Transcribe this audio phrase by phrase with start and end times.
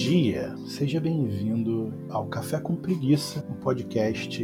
[0.00, 4.42] dia, seja bem-vindo ao Café com Preguiça, um podcast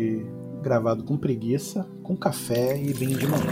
[0.61, 3.43] gravado com preguiça, com café e bem de manhã.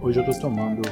[0.00, 0.82] Hoje eu estou tomando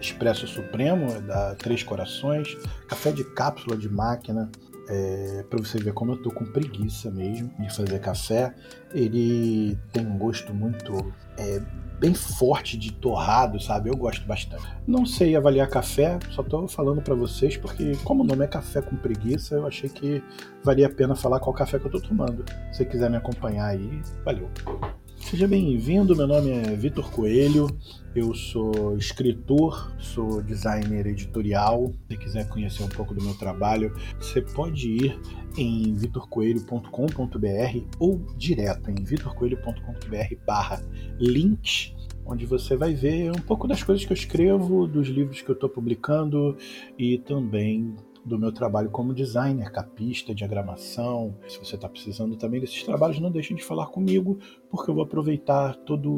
[0.00, 2.58] Expresso Supremo da Três Corações,
[2.88, 4.50] café de cápsula de máquina,
[4.88, 8.54] é, para você ver como eu tô com preguiça mesmo de fazer café.
[8.92, 11.60] Ele tem um gosto muito é,
[11.98, 13.88] bem forte de torrado, sabe?
[13.88, 14.64] Eu gosto bastante.
[14.86, 18.82] Não sei avaliar café, só tô falando para vocês porque como o nome é café
[18.82, 20.22] com preguiça, eu achei que
[20.64, 22.44] valia a pena falar qual café que eu tô tomando.
[22.72, 24.50] Se quiser me acompanhar aí, valeu.
[25.22, 27.66] Seja bem-vindo, meu nome é Vitor Coelho,
[28.14, 31.90] eu sou escritor, sou designer editorial.
[32.10, 35.18] Se quiser conhecer um pouco do meu trabalho, você pode ir
[35.56, 40.84] em vitorcoelho.com.br ou direto em vitorcoelho.com.br barra
[41.18, 41.94] links,
[42.26, 45.54] onde você vai ver um pouco das coisas que eu escrevo, dos livros que eu
[45.54, 46.56] estou publicando
[46.98, 51.36] e também do meu trabalho como designer, capista, diagramação.
[51.48, 54.38] Se você está precisando também desses trabalhos, não deixe de falar comigo,
[54.70, 56.08] porque eu vou aproveitar toda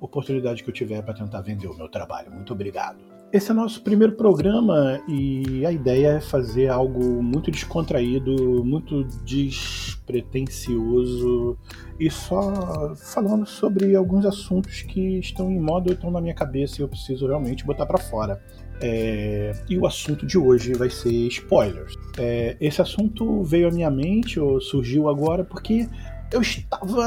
[0.00, 2.32] oportunidade que eu tiver para tentar vender o meu trabalho.
[2.32, 3.14] Muito obrigado.
[3.34, 11.58] Esse é nosso primeiro programa e a ideia é fazer algo muito descontraído, muito despretensioso
[11.98, 16.80] e só falando sobre alguns assuntos que estão em moda ou estão na minha cabeça
[16.80, 18.40] e eu preciso realmente botar para fora.
[18.80, 21.94] É, e o assunto de hoje vai ser spoilers.
[22.18, 25.88] É, esse assunto veio à minha mente, ou surgiu agora, porque
[26.32, 27.04] eu estava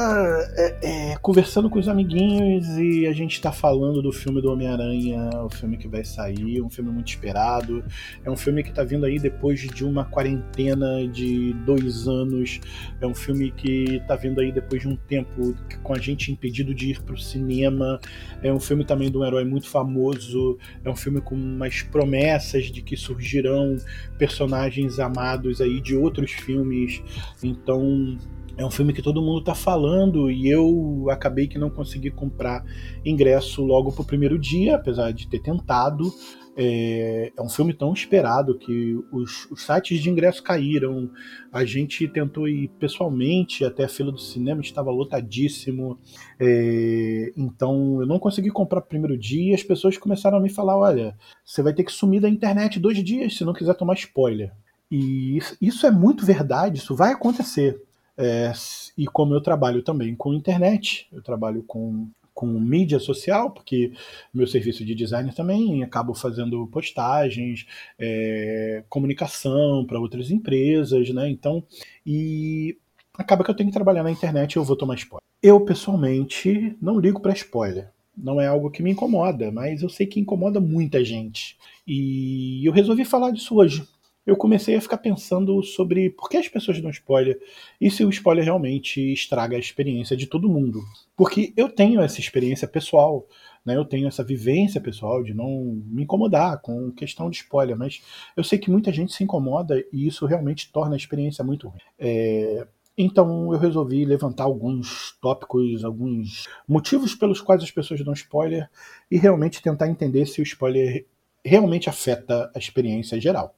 [0.56, 5.30] é, é, conversando com os amiguinhos e a gente está falando do filme do Homem-Aranha,
[5.44, 7.84] o filme que vai sair, um filme muito esperado.
[8.24, 12.60] É um filme que está vindo aí depois de uma quarentena de dois anos.
[13.00, 16.74] É um filme que está vindo aí depois de um tempo com a gente impedido
[16.74, 18.00] de ir para o cinema.
[18.42, 20.58] É um filme também de um herói muito famoso.
[20.84, 23.76] É um filme com umas promessas de que surgirão
[24.16, 27.02] personagens amados aí de outros filmes.
[27.42, 28.16] Então
[28.58, 32.64] é um filme que todo mundo está falando e eu acabei que não consegui comprar
[33.04, 36.12] ingresso logo pro primeiro dia, apesar de ter tentado.
[36.56, 41.08] É, é um filme tão esperado que os, os, sites de ingresso caíram.
[41.52, 45.96] A gente tentou ir pessoalmente até a fila do cinema, estava lotadíssimo.
[46.40, 49.54] É, então eu não consegui comprar pro primeiro dia.
[49.54, 53.04] As pessoas começaram a me falar: olha, você vai ter que sumir da internet dois
[53.04, 54.50] dias se não quiser tomar spoiler.
[54.90, 57.80] E isso é muito verdade, isso vai acontecer.
[58.18, 58.50] É,
[58.96, 63.92] e como eu trabalho também com internet, eu trabalho com, com mídia social, porque
[64.34, 67.64] meu serviço de designer também acabo fazendo postagens,
[67.96, 71.30] é, comunicação para outras empresas, né?
[71.30, 71.62] Então,
[72.04, 72.76] e
[73.14, 75.22] acaba que eu tenho que trabalhar na internet e eu vou tomar spoiler.
[75.40, 77.88] Eu, pessoalmente, não ligo para spoiler.
[78.16, 81.56] Não é algo que me incomoda, mas eu sei que incomoda muita gente.
[81.86, 83.86] E eu resolvi falar disso hoje
[84.28, 87.40] eu comecei a ficar pensando sobre por que as pessoas dão spoiler
[87.80, 90.82] e se o spoiler realmente estraga a experiência de todo mundo.
[91.16, 93.26] Porque eu tenho essa experiência pessoal,
[93.64, 93.74] né?
[93.74, 98.02] eu tenho essa vivência pessoal de não me incomodar com questão de spoiler, mas
[98.36, 101.80] eu sei que muita gente se incomoda e isso realmente torna a experiência muito ruim.
[101.98, 102.68] É,
[102.98, 108.68] então eu resolvi levantar alguns tópicos, alguns motivos pelos quais as pessoas dão spoiler
[109.10, 111.06] e realmente tentar entender se o spoiler
[111.42, 113.54] realmente afeta a experiência geral.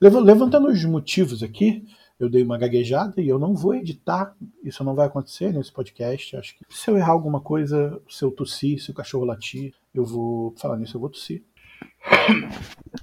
[0.00, 1.86] Levantando os motivos aqui,
[2.18, 6.36] eu dei uma gaguejada e eu não vou editar, isso não vai acontecer nesse podcast.
[6.36, 10.04] Acho que se eu errar alguma coisa, se eu tossir, se o cachorro latir, eu
[10.04, 11.42] vou falar nisso, eu vou tossir.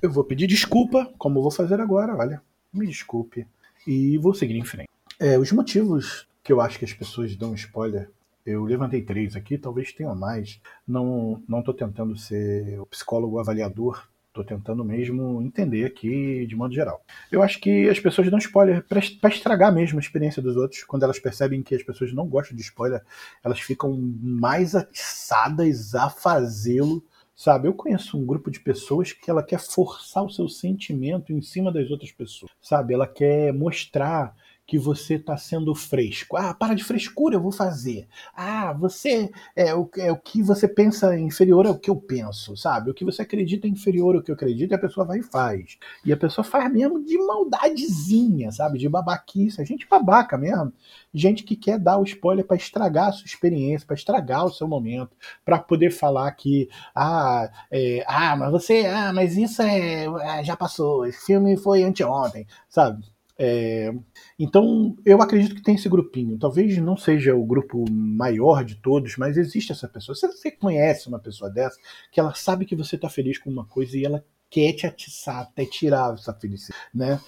[0.01, 2.41] Eu vou pedir desculpa, como vou fazer agora, olha,
[2.73, 3.45] me desculpe,
[3.85, 4.89] e vou seguir em frente.
[5.19, 8.09] É, os motivos que eu acho que as pessoas dão spoiler,
[8.45, 10.59] eu levantei três aqui, talvez tenha mais.
[10.87, 16.73] Não, não tô tentando ser o psicólogo avaliador Tô tentando mesmo entender aqui de modo
[16.73, 17.05] geral.
[17.31, 20.83] Eu acho que as pessoas dão spoiler para estragar mesmo a experiência dos outros.
[20.83, 23.03] Quando elas percebem que as pessoas não gostam de spoiler,
[23.43, 27.05] elas ficam mais atiçadas a fazê-lo.
[27.35, 31.41] Sabe, eu conheço um grupo de pessoas que ela quer forçar o seu sentimento em
[31.41, 32.51] cima das outras pessoas.
[32.59, 34.35] Sabe, ela quer mostrar
[34.73, 36.35] que você está sendo fresco.
[36.35, 38.07] Ah, para de frescura, eu vou fazer.
[38.35, 42.89] Ah, você é o, é o que você pensa inferior ao que eu penso, sabe?
[42.89, 45.21] O que você acredita é inferior ao que eu acredito, e a pessoa vai e
[45.21, 45.77] faz.
[46.03, 48.79] E a pessoa faz mesmo de maldadezinha, sabe?
[48.79, 49.61] De babaquice.
[49.61, 50.73] A gente babaca mesmo.
[51.13, 54.67] Gente que quer dar o spoiler para estragar a sua experiência, para estragar o seu
[54.67, 55.15] momento,
[55.45, 60.57] para poder falar que, ah, é, ah, mas você, ah, mas isso é, é já
[60.57, 63.13] passou, esse filme foi anteontem, sabe?
[63.37, 63.91] É,
[64.37, 66.37] então, eu acredito que tem esse grupinho.
[66.37, 70.15] Talvez não seja o grupo maior de todos, mas existe essa pessoa.
[70.15, 71.77] Você conhece uma pessoa dessa,
[72.11, 74.23] que ela sabe que você está feliz com uma coisa e ela
[74.53, 77.19] quer te atiçar até tirar essa felicidade, né?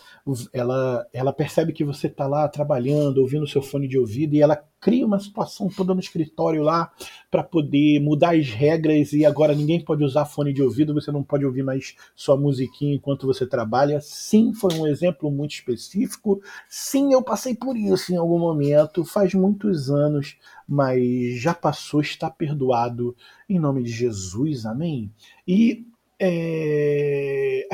[0.53, 4.63] Ela, ela percebe que você está lá trabalhando, ouvindo seu fone de ouvido e ela
[4.79, 6.91] cria uma situação toda no escritório lá
[7.31, 11.23] para poder mudar as regras e agora ninguém pode usar fone de ouvido, você não
[11.23, 13.99] pode ouvir mais sua musiquinha enquanto você trabalha.
[14.01, 16.39] Sim, foi um exemplo muito específico.
[16.69, 20.37] Sim, eu passei por isso em algum momento, faz muitos anos,
[20.67, 23.15] mas já passou, está perdoado
[23.49, 24.67] em nome de Jesus.
[24.67, 25.11] Amém.
[25.47, 25.87] E
[26.19, 27.04] é...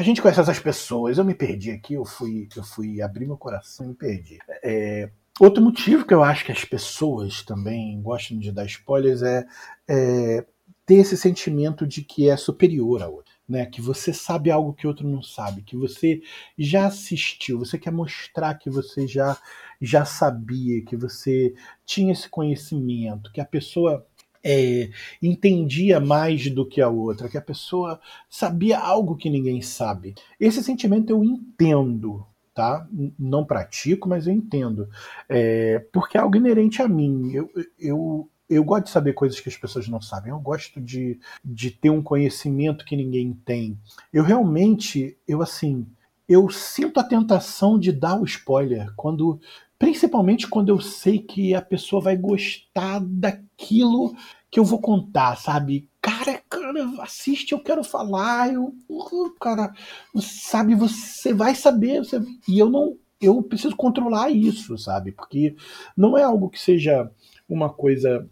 [0.01, 1.19] A gente conhece essas pessoas.
[1.19, 4.39] Eu me perdi aqui, eu fui, eu fui abrir meu coração e me perdi.
[4.63, 5.11] É...
[5.39, 9.45] Outro motivo que eu acho que as pessoas também gostam de dar spoilers é,
[9.87, 10.43] é
[10.87, 13.31] ter esse sentimento de que é superior a outro.
[13.47, 16.21] Né, que você sabe algo que outro não sabe, que você
[16.57, 19.37] já assistiu, você quer mostrar que você já,
[19.81, 21.53] já sabia, que você
[21.85, 24.07] tinha esse conhecimento, que a pessoa
[24.43, 24.89] é,
[25.21, 27.99] entendia mais do que a outra, que a pessoa
[28.29, 30.15] sabia algo que ninguém sabe.
[30.39, 32.87] Esse sentimento eu entendo, tá?
[33.17, 34.89] Não pratico, mas eu entendo.
[35.29, 37.31] É, porque é algo inerente a mim.
[37.33, 37.49] Eu,
[37.79, 40.31] eu, eu gosto de saber coisas que as pessoas não sabem.
[40.31, 43.79] Eu gosto de, de ter um conhecimento que ninguém tem.
[44.11, 45.87] Eu realmente, eu assim,
[46.27, 49.39] eu sinto a tentação de dar o spoiler quando
[49.81, 54.15] Principalmente quando eu sei que a pessoa vai gostar daquilo
[54.51, 55.89] que eu vou contar, sabe?
[55.99, 58.75] Cara, cara, assiste, eu quero falar, eu,
[59.39, 59.73] cara,
[60.21, 65.13] sabe, você vai saber, você, e eu não, eu preciso controlar isso, sabe?
[65.13, 65.55] Porque
[65.97, 67.09] não é algo que seja
[67.49, 68.29] uma coisa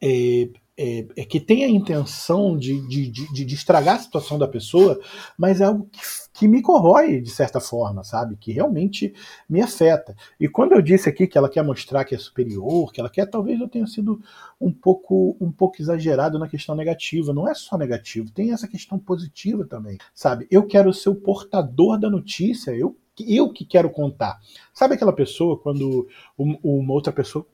[0.00, 0.48] é,
[0.78, 5.00] é, é, que tem a intenção de, de, de, de, estragar a situação da pessoa,
[5.36, 6.00] mas é algo que,
[6.34, 8.36] que, me corrói de certa forma, sabe?
[8.36, 9.14] Que realmente
[9.48, 10.14] me afeta.
[10.38, 13.24] E quando eu disse aqui que ela quer mostrar que é superior, que ela quer,
[13.26, 14.20] talvez eu tenha sido
[14.60, 17.32] um pouco, um pouco exagerado na questão negativa.
[17.32, 20.46] Não é só negativo, tem essa questão positiva também, sabe?
[20.50, 22.96] Eu quero ser o portador da notícia, eu
[23.26, 24.38] eu que quero contar.
[24.74, 26.06] Sabe aquela pessoa quando
[26.36, 27.46] uma outra pessoa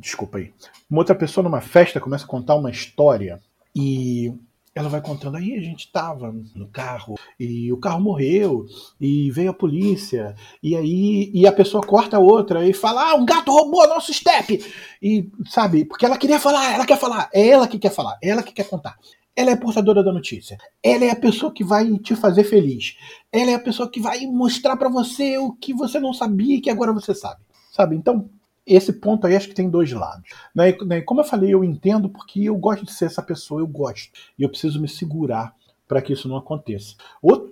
[0.00, 0.52] desculpa aí.
[0.90, 3.40] Uma outra pessoa numa festa começa a contar uma história
[3.76, 4.32] e
[4.74, 8.64] ela vai contando aí a gente tava no carro e o carro morreu
[9.00, 13.14] e veio a polícia e aí e a pessoa corta a outra e fala ah
[13.16, 14.64] um gato roubou nosso step
[15.02, 18.28] e sabe porque ela queria falar ela quer falar é ela que quer falar é
[18.28, 18.96] ela que quer contar.
[19.34, 22.96] Ela é portadora da notícia ela é a pessoa que vai te fazer feliz
[23.32, 26.60] ela é a pessoa que vai mostrar para você o que você não sabia e
[26.60, 27.40] que agora você sabe
[27.72, 27.94] sabe?
[27.94, 28.28] Então
[28.68, 30.28] esse ponto aí acho que tem dois lados.
[30.54, 30.76] Né?
[30.86, 31.00] né?
[31.00, 34.10] Como eu falei, eu entendo porque eu gosto de ser essa pessoa, eu gosto.
[34.38, 35.54] E eu preciso me segurar
[35.88, 36.94] para que isso não aconteça.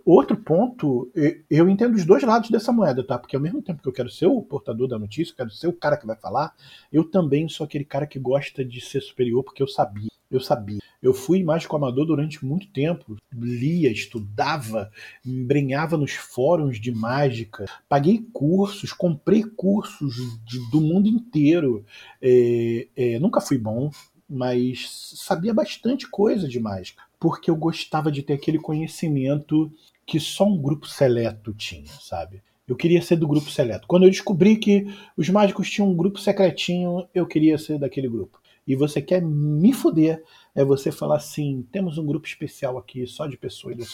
[0.05, 1.11] Outro ponto,
[1.51, 3.19] eu entendo os dois lados dessa moeda, tá?
[3.19, 5.67] Porque ao mesmo tempo que eu quero ser o portador da notícia, eu quero ser
[5.67, 6.55] o cara que vai falar,
[6.93, 10.11] eu também sou aquele cara que gosta de ser superior porque eu sabia.
[10.31, 10.81] Eu sabia.
[11.01, 13.17] Eu fui mágico amador durante muito tempo.
[13.33, 14.91] Lia, estudava,
[15.25, 17.65] embrenhava nos fóruns de mágica.
[17.89, 21.85] Paguei cursos, comprei cursos de, do mundo inteiro.
[22.21, 23.91] É, é, nunca fui bom,
[24.29, 27.05] mas sabia bastante coisa de mágica.
[27.19, 29.73] Porque eu gostava de ter aquele conhecimento
[30.07, 32.43] que só um grupo seleto tinha, sabe?
[32.69, 33.87] Eu queria ser do grupo seleto.
[33.87, 34.87] Quando eu descobri que
[35.17, 39.73] os mágicos tinham um grupo secretinho, eu queria ser daquele grupo e você quer me
[39.73, 40.23] fuder,
[40.55, 43.85] é você falar assim: temos um grupo especial aqui só de pessoas do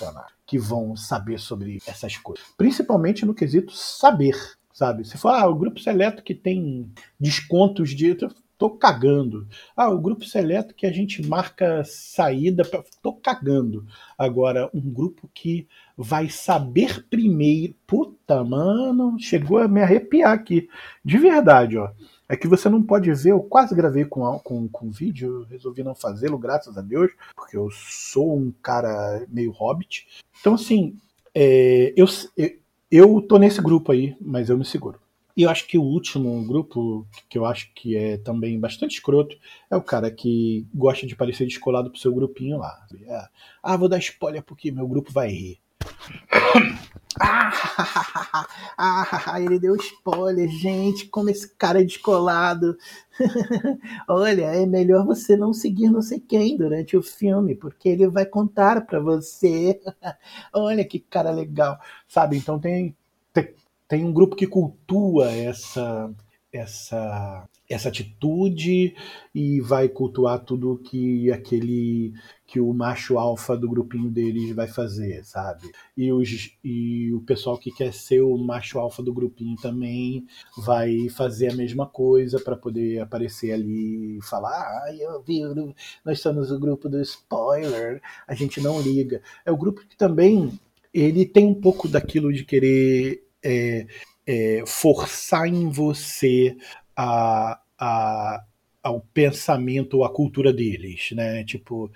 [0.47, 2.45] que vão saber sobre essas coisas.
[2.57, 4.37] Principalmente no quesito saber,
[4.73, 5.05] sabe?
[5.05, 8.17] Se for ah, o grupo seleto que tem descontos de.
[8.63, 9.49] Tô cagando.
[9.77, 12.65] Ah, o grupo seleto que a gente marca saída.
[12.65, 12.81] Pra...
[13.03, 13.85] Tô cagando.
[14.17, 15.67] Agora, um grupo que
[15.99, 17.75] vai saber primeiro.
[17.85, 20.69] Puta, mano, chegou a me arrepiar aqui.
[21.05, 21.91] De verdade, ó
[22.29, 23.33] é que você não pode ver.
[23.33, 27.69] Eu quase gravei com, com, com vídeo, resolvi não fazê-lo, graças a Deus, porque eu
[27.73, 30.07] sou um cara meio hobbit.
[30.41, 30.97] Então, assim,
[31.35, 32.07] é, eu,
[32.89, 35.01] eu tô nesse grupo aí, mas eu me seguro.
[35.37, 39.37] E eu acho que o último grupo, que eu acho que é também bastante escroto,
[39.71, 42.87] é o cara que gosta de parecer descolado pro seu grupinho lá.
[43.07, 43.29] É,
[43.63, 45.59] ah, vou dar spoiler porque meu grupo vai rir.
[47.21, 47.53] Ah,
[48.79, 52.77] ah, ele deu spoiler, gente, como esse cara é descolado.
[54.09, 58.25] Olha, é melhor você não seguir não sei quem durante o filme, porque ele vai
[58.25, 59.79] contar para você.
[60.55, 62.39] Olha que cara legal, sabe?
[62.39, 62.97] Então tem,
[63.33, 63.55] tem,
[63.93, 66.11] tem um grupo que cultua essa
[66.51, 68.95] essa essa atitude
[69.35, 72.15] e vai cultuar tudo que aquele
[72.47, 75.71] que o macho alfa do grupinho deles vai fazer, sabe?
[75.95, 81.11] E, os, e o pessoal que quer ser o macho alfa do grupinho também vai
[81.11, 85.43] fazer a mesma coisa para poder aparecer ali e falar: ah, eu vi,
[86.03, 89.21] nós somos o grupo do spoiler, a gente não liga.
[89.45, 90.59] É o grupo que também
[90.95, 93.87] ele tem um pouco daquilo de querer é,
[94.27, 96.57] é, forçar em você
[96.97, 98.45] a, a,
[98.83, 101.45] ao pensamento ou à cultura deles, né?
[101.45, 101.91] Tipo,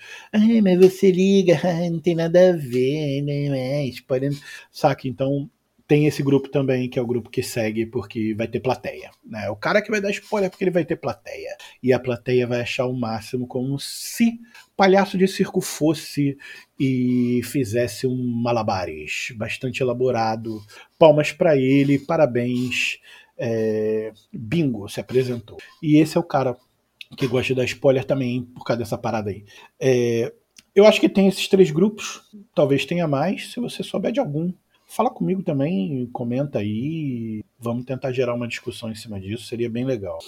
[0.63, 1.59] mas você liga,
[1.91, 3.85] não tem nada a ver, né?
[3.87, 4.33] Spoiler.
[4.71, 5.09] Saca?
[5.09, 5.51] Então
[5.87, 9.11] tem esse grupo também, que é o grupo que segue porque vai ter plateia.
[9.25, 9.49] Né?
[9.51, 11.57] O cara que vai dar spoiler porque ele vai ter plateia.
[11.83, 14.41] E a plateia vai achar o máximo como se
[14.77, 16.37] palhaço de circo fosse
[16.79, 20.61] e fizesse um malabares bastante elaborado.
[20.99, 22.99] Palmas para ele, parabéns
[23.39, 25.59] é, bingo, se apresentou.
[25.83, 26.57] E esse é o cara
[27.17, 29.45] que gosta de dar spoiler também por causa dessa parada aí.
[29.79, 30.33] É,
[30.75, 32.23] eu acho que tem esses três grupos,
[32.55, 34.53] talvez tenha mais, se você souber de algum.
[34.87, 39.85] Fala comigo também, comenta aí, vamos tentar gerar uma discussão em cima disso, seria bem
[39.85, 40.19] legal.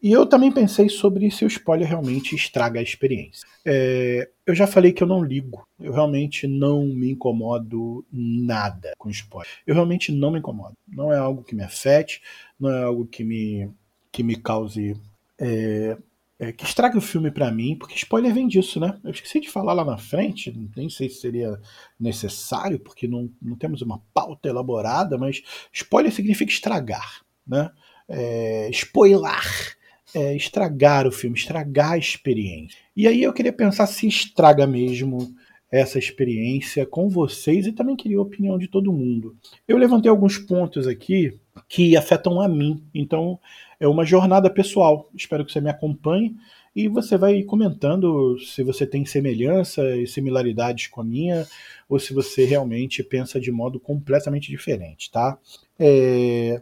[0.00, 3.46] E eu também pensei sobre se o spoiler realmente estraga a experiência.
[3.66, 9.10] É, eu já falei que eu não ligo, eu realmente não me incomodo nada com
[9.10, 9.50] spoiler.
[9.66, 12.22] Eu realmente não me incomodo, não é algo que me afete,
[12.58, 13.68] não é algo que me,
[14.12, 14.96] que me cause.
[15.40, 15.98] É,
[16.44, 18.98] é, que estrague o filme para mim, porque spoiler vem disso, né?
[19.02, 21.58] Eu esqueci de falar lá na frente, nem sei se seria
[21.98, 27.70] necessário, porque não, não temos uma pauta elaborada, mas spoiler significa estragar, né?
[28.08, 29.76] É, spoiler
[30.14, 32.78] é estragar o filme, estragar a experiência.
[32.94, 35.34] E aí eu queria pensar se estraga mesmo
[35.72, 39.36] essa experiência com vocês e também queria a opinião de todo mundo.
[39.66, 41.36] Eu levantei alguns pontos aqui
[41.68, 42.82] que afetam a mim.
[42.94, 43.38] Então,
[43.78, 45.08] é uma jornada pessoal.
[45.14, 46.36] Espero que você me acompanhe
[46.74, 51.46] e você vai comentando se você tem semelhança e similaridades com a minha
[51.88, 55.38] ou se você realmente pensa de modo completamente diferente, tá?
[55.78, 56.60] É...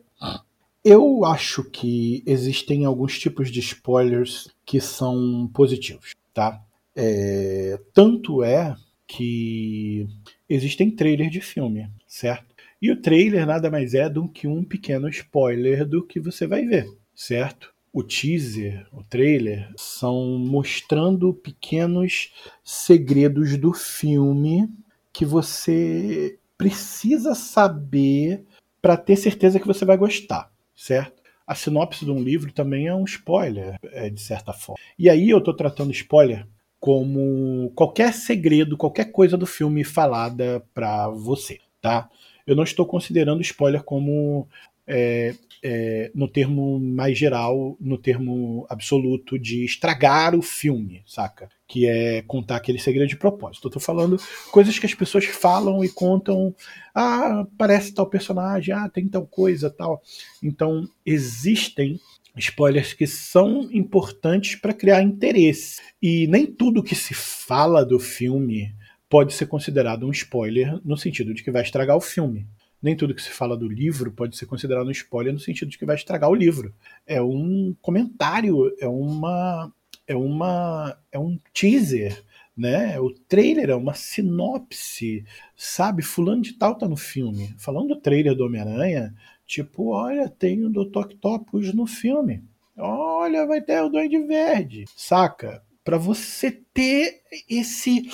[0.85, 6.61] Eu acho que existem alguns tipos de spoilers que são positivos, tá?
[6.95, 7.81] É...
[7.95, 10.07] Tanto é que
[10.49, 12.52] existem trailers de filme, certo?
[12.83, 16.67] E o trailer nada mais é do que um pequeno spoiler do que você vai
[16.67, 17.73] ver, certo?
[17.93, 22.33] O teaser, o trailer, são mostrando pequenos
[22.65, 24.69] segredos do filme
[25.13, 28.45] que você precisa saber
[28.81, 31.23] para ter certeza que você vai gostar, certo?
[31.47, 34.81] A sinopse de um livro também é um spoiler, é, de certa forma.
[34.99, 36.49] E aí eu estou tratando spoiler
[36.81, 42.11] como qualquer segredo, qualquer coisa do filme falada para você, tá?
[42.47, 44.49] Eu não estou considerando spoiler como
[44.87, 51.49] é, é, no termo mais geral, no termo absoluto de estragar o filme, saca?
[51.69, 53.69] Que é contar aquele segredo de propósito.
[53.69, 54.17] Eu tô falando
[54.51, 56.55] coisas que as pessoas falam e contam.
[56.95, 60.03] Ah, parece tal personagem, ah, tem tal coisa, tal.
[60.43, 62.01] Então, existem
[62.37, 65.81] spoilers que são importantes para criar interesse.
[66.03, 68.75] E nem tudo que se fala do filme
[69.13, 72.47] pode ser considerado um spoiler no sentido de que vai estragar o filme.
[72.83, 75.77] Nem tudo que se fala do livro pode ser considerado um spoiler no sentido de
[75.77, 76.75] que vai estragar o livro.
[77.07, 79.71] É um comentário, é uma
[80.07, 82.25] é uma é um teaser,
[82.57, 82.99] né?
[82.99, 86.03] O trailer é uma sinopse, sabe?
[86.03, 87.55] Fulano de tal tá no filme.
[87.59, 89.15] Falando do trailer do Homem-Aranha,
[89.53, 91.01] Tipo, olha, tem o Dr.
[91.01, 92.43] Octopus no filme.
[92.75, 94.87] Olha, vai ter o Duende Verde.
[94.97, 95.63] Saca?
[95.85, 98.09] Para você ter esse,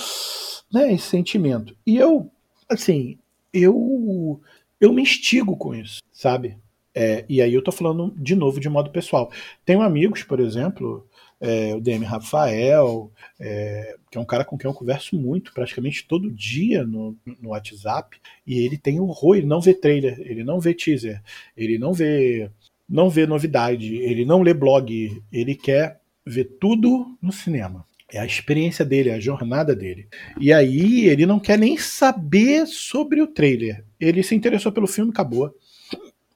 [0.72, 1.76] né, esse sentimento.
[1.86, 2.30] E eu,
[2.68, 3.18] assim,
[3.52, 4.40] eu
[4.80, 6.56] eu me instigo com isso, sabe?
[6.94, 9.30] É, e aí eu tô falando de novo de modo pessoal.
[9.64, 11.06] Tenho amigos, por exemplo,
[11.40, 16.06] é, o DM Rafael, é, que é um cara com quem eu converso muito, praticamente
[16.06, 20.58] todo dia no, no WhatsApp, e ele tem horror, ele não vê trailer, ele não
[20.60, 21.22] vê teaser,
[21.56, 22.50] ele não vê,
[22.88, 27.84] não vê novidade, ele não lê blog, ele quer ver tudo no cinema.
[28.10, 30.08] É a experiência dele, é a jornada dele.
[30.40, 33.84] E aí ele não quer nem saber sobre o trailer.
[34.00, 35.54] Ele se interessou pelo filme, acabou.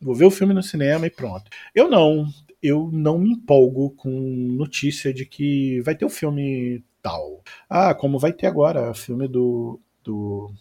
[0.00, 1.50] Vou ver o filme no cinema e pronto.
[1.74, 2.26] Eu não
[2.62, 7.42] eu não me empolgo com notícia de que vai ter o um filme tal.
[7.68, 10.52] Ah, como vai ter agora, filme do, do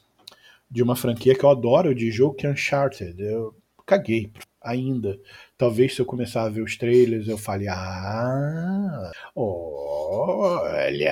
[0.69, 3.21] de uma franquia que eu adoro, de jogo que é Uncharted.
[3.21, 4.31] Eu caguei
[4.61, 5.19] ainda.
[5.57, 11.11] Talvez se eu começar a ver os trailers eu fale, ah, olha.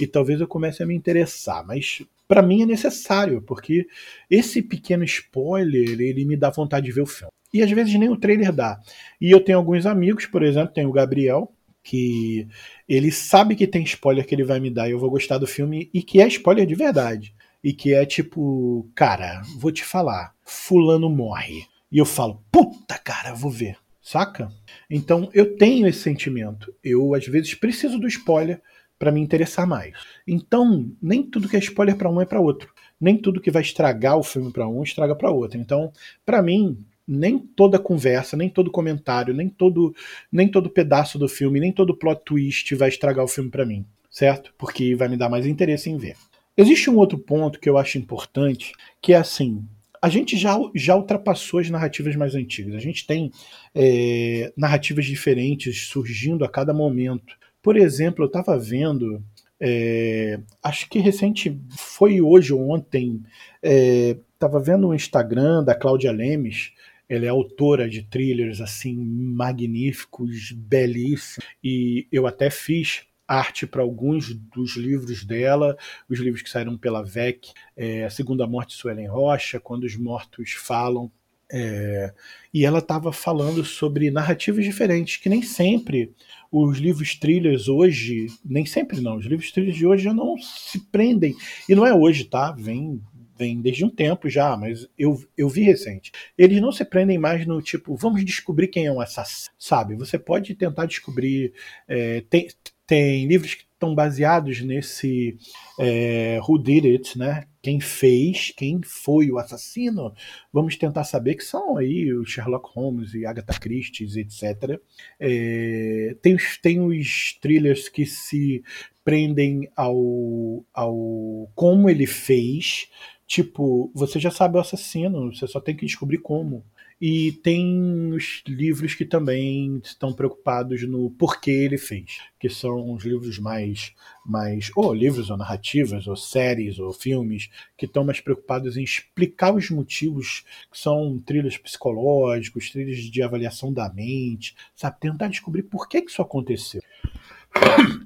[0.00, 3.86] E talvez eu comece a me interessar, mas para mim é necessário, porque
[4.30, 8.08] esse pequeno spoiler, ele me dá vontade de ver o filme E às vezes nem
[8.08, 8.80] o trailer dá.
[9.20, 12.48] E eu tenho alguns amigos, por exemplo, tem o Gabriel, que
[12.88, 15.46] ele sabe que tem spoiler que ele vai me dar e eu vou gostar do
[15.46, 17.34] filme e que é spoiler de verdade.
[17.62, 21.64] E que é tipo, cara, vou te falar, fulano morre.
[21.92, 23.76] E eu falo, puta cara, vou ver.
[24.00, 24.50] Saca?
[24.90, 26.74] Então eu tenho esse sentimento.
[26.82, 28.60] Eu às vezes preciso do spoiler
[28.98, 29.94] para me interessar mais.
[30.26, 32.72] Então, nem tudo que é spoiler para um é para outro.
[33.00, 35.58] Nem tudo que vai estragar o filme para um estraga para outro.
[35.58, 35.92] Então,
[36.24, 39.94] para mim, nem toda conversa, nem todo comentário, nem todo,
[40.30, 43.84] nem todo pedaço do filme, nem todo plot twist vai estragar o filme para mim,
[44.08, 44.54] certo?
[44.56, 46.16] Porque vai me dar mais interesse em ver.
[46.56, 49.64] Existe um outro ponto que eu acho importante, que é assim,
[50.02, 52.74] a gente já, já ultrapassou as narrativas mais antigas.
[52.74, 53.30] A gente tem
[53.72, 57.36] é, narrativas diferentes surgindo a cada momento.
[57.62, 59.22] Por exemplo, eu estava vendo,
[59.60, 63.22] é, acho que recente, foi hoje ou ontem,
[63.62, 66.72] estava é, vendo o Instagram da Cláudia Lemes,
[67.08, 74.34] ela é autora de thrillers assim magníficos, belíssimos, e eu até fiz arte para alguns
[74.34, 75.76] dos livros dela,
[76.08, 79.96] os livros que saíram pela VEC, é, A Segunda Morte de Suelen Rocha, Quando os
[79.96, 81.10] Mortos Falam,
[81.50, 82.12] é,
[82.52, 86.12] e ela estava falando sobre narrativas diferentes, que nem sempre
[86.50, 90.78] os livros thrillers hoje, nem sempre não, os livros thrillers de hoje já não se
[90.90, 91.34] prendem,
[91.68, 92.52] e não é hoje, tá?
[92.52, 93.00] Vem
[93.34, 96.12] vem desde um tempo já, mas eu, eu vi recente.
[96.38, 99.96] Eles não se prendem mais no tipo, vamos descobrir quem é um assassino, sabe?
[99.96, 101.52] Você pode tentar descobrir.
[101.88, 102.46] É, tem,
[102.92, 105.38] tem livros que estão baseados nesse
[105.80, 107.46] é, Who Did It, né?
[107.62, 110.12] Quem fez, quem foi o assassino.
[110.52, 114.78] Vamos tentar saber que são aí o Sherlock Holmes e Agatha Christie, etc.
[115.18, 118.62] É, tem, os, tem os thrillers que se
[119.02, 122.90] prendem ao, ao como ele fez,
[123.32, 126.66] Tipo, você já sabe o assassino, você só tem que descobrir como.
[127.04, 133.04] E tem os livros que também estão preocupados no porquê ele fez, que são os
[133.04, 133.92] livros mais,
[134.24, 139.52] mais ou livros ou narrativas, ou séries, ou filmes, que estão mais preocupados em explicar
[139.52, 145.00] os motivos, que são trilhos psicológicos, trilhos de avaliação da mente, sabe?
[145.00, 146.80] Tentar descobrir por que, que isso aconteceu.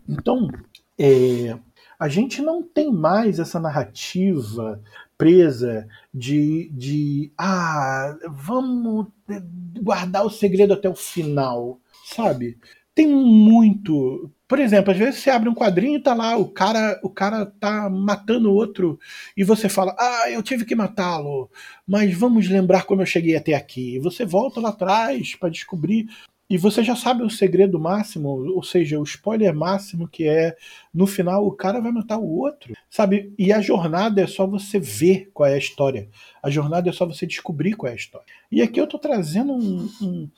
[0.09, 0.49] Então,
[0.99, 1.55] é,
[1.99, 4.83] a gente não tem mais essa narrativa
[5.19, 9.07] presa de, de ah, vamos
[9.81, 12.59] guardar o segredo até o final, sabe?
[12.95, 14.31] Tem muito.
[14.49, 17.45] Por exemplo, às vezes você abre um quadrinho e tá lá, o cara, o cara
[17.45, 18.99] tá matando outro,
[19.37, 21.51] e você fala, ah, eu tive que matá-lo,
[21.87, 23.99] mas vamos lembrar como eu cheguei até aqui.
[23.99, 26.07] Você volta lá atrás para descobrir
[26.49, 30.57] e você já sabe o segredo máximo, ou seja, o spoiler máximo que é
[30.95, 33.35] no final o cara vai matar o outro, sabe?
[33.37, 36.09] E a jornada é só você ver qual é a história.
[36.43, 38.27] A jornada é só você descobrir qual é a história.
[38.51, 40.31] E aqui eu tô trazendo um, um,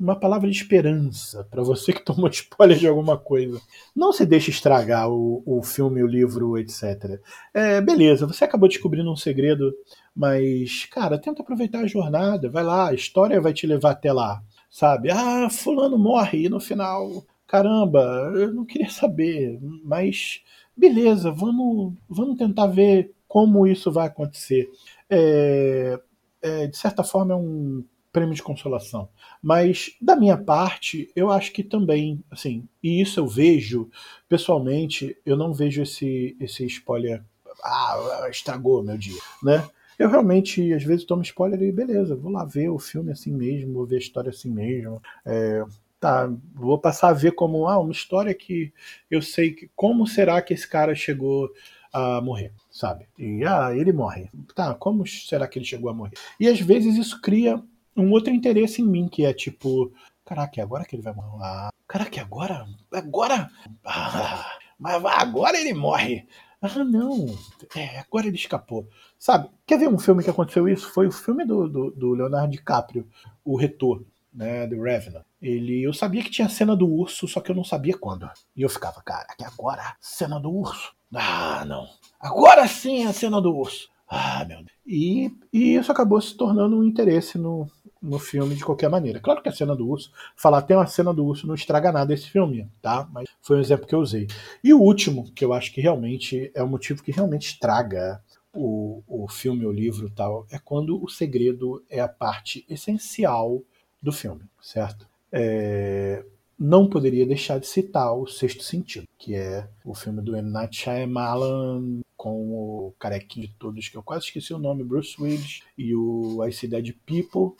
[0.00, 3.60] uma palavra de esperança para você que tomou spoiler de alguma coisa.
[3.94, 7.20] Não se deixe estragar o, o filme, o livro, etc.
[7.52, 9.74] É, beleza, você acabou descobrindo um segredo,
[10.16, 12.48] mas, cara, tenta aproveitar a jornada.
[12.48, 15.10] Vai lá, a história vai te levar até lá sabe?
[15.10, 20.42] Ah, fulano morre e no final, caramba, eu não queria saber, mas
[20.76, 24.70] beleza, vamos, vamos tentar ver como isso vai acontecer.
[25.08, 26.00] É,
[26.42, 29.08] é, de certa forma é um prêmio de consolação.
[29.42, 33.88] Mas da minha parte, eu acho que também, assim, e isso eu vejo
[34.28, 37.22] pessoalmente, eu não vejo esse esse spoiler,
[37.62, 39.68] ah, estragou meu dia, né?
[40.00, 43.74] Eu realmente, às vezes, tomo spoiler e beleza, vou lá ver o filme assim mesmo,
[43.74, 44.98] vou ver a história assim mesmo.
[45.26, 45.62] É,
[46.00, 48.72] tá, vou passar a ver como ah, uma história que
[49.10, 51.50] eu sei que como será que esse cara chegou
[51.92, 53.08] a morrer, sabe?
[53.18, 54.30] E ah, ele morre.
[54.54, 56.12] Tá, como será que ele chegou a morrer?
[56.40, 57.62] E às vezes isso cria
[57.94, 59.92] um outro interesse em mim, que é tipo,
[60.24, 61.44] caraca, é agora que ele vai morrer?
[61.44, 62.66] Ah, caraca, agora?
[62.90, 63.50] Agora?
[63.84, 66.26] Ah, mas agora ele morre.
[66.62, 67.26] Ah, não,
[67.74, 68.86] é, agora ele escapou.
[69.18, 70.90] Sabe, quer ver um filme que aconteceu isso?
[70.92, 73.08] Foi o filme do, do, do Leonardo DiCaprio,
[73.42, 75.24] O Retorno, né, The Revenant.
[75.40, 78.28] Ele, eu sabia que tinha cena do urso, só que eu não sabia quando.
[78.54, 80.92] E eu ficava, cara, que agora cena do urso.
[81.14, 81.88] Ah, não.
[82.20, 83.88] Agora sim é a cena do urso.
[84.12, 84.70] Ah, meu Deus.
[84.84, 87.70] E, e isso acabou se tornando um interesse no,
[88.02, 89.20] no filme de qualquer maneira.
[89.20, 92.12] Claro que a cena do urso, falar tem uma cena do urso não estraga nada
[92.12, 93.08] esse filme, tá?
[93.12, 94.26] Mas foi um exemplo que eu usei.
[94.64, 98.20] E o último, que eu acho que realmente é o motivo que realmente estraga
[98.52, 103.62] o, o filme, o livro tal, é quando o segredo é a parte essencial
[104.02, 105.06] do filme, certo?
[105.30, 106.24] É,
[106.58, 110.50] não poderia deixar de citar o Sexto Sentido, que é o filme do M.
[110.50, 115.62] Night Shyamalan com o carequinho de todos, que eu quase esqueci o nome, Bruce Willis,
[115.78, 117.56] e o I See Dead People,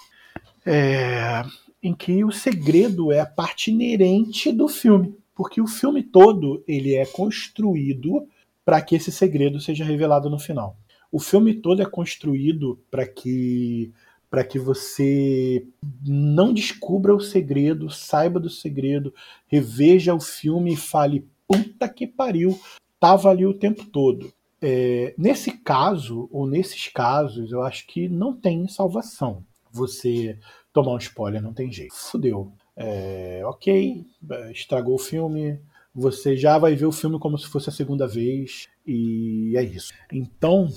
[0.66, 1.42] é,
[1.82, 6.94] em que o segredo é a parte inerente do filme, porque o filme todo ele
[6.94, 8.28] é construído
[8.62, 10.76] para que esse segredo seja revelado no final.
[11.10, 13.90] O filme todo é construído para que
[14.28, 15.66] para que você
[16.06, 19.14] não descubra o segredo, saiba do segredo,
[19.46, 22.60] reveja o filme e fale puta que pariu,
[23.00, 24.30] tava ali o tempo todo.
[24.62, 29.44] É, nesse caso, ou nesses casos, eu acho que não tem salvação.
[29.72, 30.38] Você
[30.72, 31.94] tomar um spoiler, não tem jeito.
[31.94, 32.52] Fudeu.
[32.76, 34.04] É, ok,
[34.50, 35.60] estragou o filme.
[35.94, 38.68] Você já vai ver o filme como se fosse a segunda vez.
[38.86, 39.92] E é isso.
[40.12, 40.68] Então,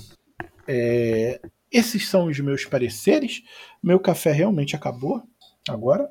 [0.66, 3.42] é, esses são os meus pareceres.
[3.82, 5.22] Meu café realmente acabou
[5.68, 6.10] agora.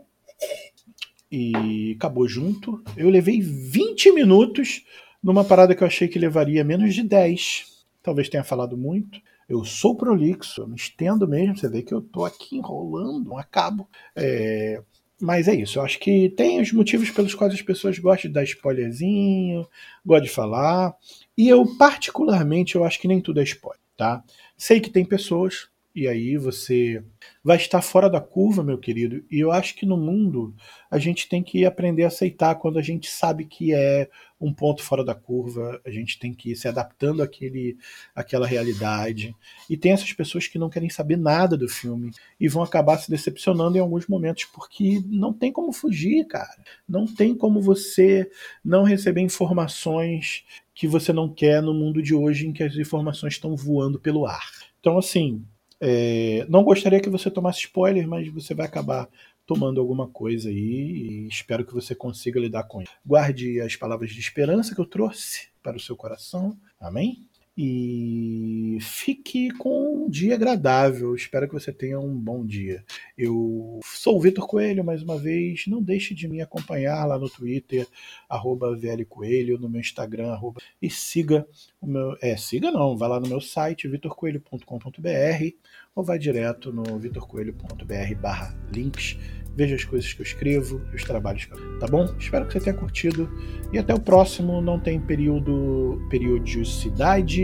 [1.32, 2.84] E acabou junto.
[2.96, 4.84] Eu levei 20 minutos
[5.24, 7.86] numa parada que eu achei que levaria menos de 10.
[8.02, 9.20] Talvez tenha falado muito.
[9.48, 11.58] Eu sou prolixo, eu me estendo mesmo.
[11.58, 13.88] Você vê que eu tô aqui enrolando, não acabo.
[14.16, 14.82] É,
[15.22, 18.34] mas é isso, eu acho que tem os motivos pelos quais as pessoas gostam de
[18.34, 19.66] dar spoilerzinho,
[20.06, 20.94] gostam de falar.
[21.38, 24.22] E eu, particularmente, eu acho que nem tudo é spoiler, tá?
[24.58, 27.04] Sei que tem pessoas e aí você
[27.44, 29.24] vai estar fora da curva, meu querido.
[29.30, 30.56] E eu acho que no mundo
[30.90, 34.10] a gente tem que aprender a aceitar quando a gente sabe que é
[34.42, 37.78] um ponto fora da curva, a gente tem que ir se adaptando àquele,
[38.16, 39.36] àquela realidade.
[39.70, 43.10] E tem essas pessoas que não querem saber nada do filme e vão acabar se
[43.10, 46.58] decepcionando em alguns momentos, porque não tem como fugir, cara.
[46.90, 48.30] Não tem como você
[48.66, 53.34] não receber informações que você não quer no mundo de hoje em que as informações
[53.34, 54.50] estão voando pelo ar.
[54.80, 55.46] Então, assim,
[55.86, 59.10] é, não gostaria que você tomasse spoiler, mas você vai acabar
[59.46, 62.94] tomando alguma coisa aí e espero que você consiga lidar com isso.
[63.06, 66.58] Guarde as palavras de esperança que eu trouxe para o seu coração.
[66.80, 67.28] Amém?
[67.56, 71.14] E fique com um dia agradável.
[71.16, 72.84] Espero que você tenha um bom dia.
[73.18, 75.66] Eu sou o Vitor Coelho, mais uma vez.
[75.68, 77.88] Não deixe de me acompanhar lá no Twitter,
[78.28, 78.76] arroba
[79.08, 81.48] Coelho, no meu Instagram, arroba, e siga
[81.80, 82.18] o meu.
[82.22, 85.56] É, siga não, vai lá no meu site, vitorcoelho.com.br,
[85.96, 89.18] ou vai direto no vitorcoelho.br barra links
[89.56, 91.80] veja as coisas que eu escrevo, os trabalhos que eu...
[91.80, 92.06] Tá bom?
[92.18, 93.30] Espero que você tenha curtido.
[93.72, 94.62] E até o próximo.
[94.62, 97.43] Não tem período, periodicidade.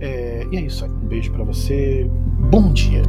[0.00, 0.46] É...
[0.50, 0.90] E é isso aí.
[0.90, 2.08] Um beijo para você.
[2.50, 3.02] Bom dia.